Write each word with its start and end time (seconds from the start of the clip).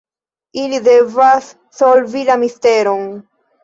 Ili 0.61 0.79
devas 0.87 1.53
solvi 1.83 2.27
la 2.35 2.43
misteron. 2.49 3.09